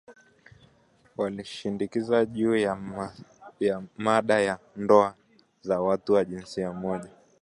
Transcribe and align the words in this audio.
Walimshinikiza 1.17 2.25
juu 2.25 2.55
ya 3.59 3.81
mada 3.97 4.39
ya 4.41 4.59
ndoa 4.75 5.15
za 5.61 5.81
watu 5.81 6.13
wa 6.13 6.25
jinsia 6.25 6.73
moja 6.73 7.09